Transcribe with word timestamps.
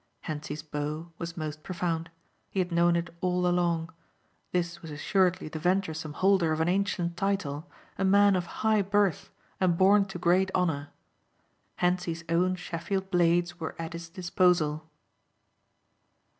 Hentzi's 0.21 0.63
bow 0.63 1.11
was 1.19 1.37
most 1.37 1.61
profound. 1.61 2.09
He 2.49 2.57
had 2.57 2.71
known 2.71 2.95
it 2.95 3.15
all 3.21 3.45
along. 3.45 3.93
This 4.51 4.81
was 4.81 4.89
assuredly 4.89 5.47
the 5.47 5.59
venturesome 5.59 6.13
holder 6.13 6.51
of 6.51 6.59
an 6.59 6.67
ancient 6.67 7.15
title, 7.17 7.69
a 7.99 8.03
man 8.03 8.35
of 8.35 8.47
high 8.63 8.81
birth 8.81 9.29
and 9.59 9.77
born 9.77 10.05
to 10.05 10.17
great 10.17 10.49
honor. 10.55 10.89
Hentzi's 11.75 12.23
own 12.29 12.55
Sheffield 12.55 13.11
blades 13.11 13.59
were 13.59 13.79
at 13.79 13.93
his 13.93 14.09
disposal. 14.09 14.89